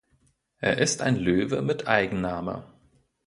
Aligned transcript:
Er 0.61 0.79
ist 0.79 1.01
ein 1.03 1.15
Löwe 1.15 1.61
mit 1.61 1.87
Eigenname. 1.87 2.63